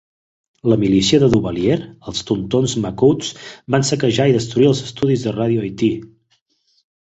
[0.71, 1.75] La milícia de Duvalier,
[2.13, 3.31] els Tontons Macoutes,
[3.77, 5.95] van saquejar i destruir els estudis de Radio Haití.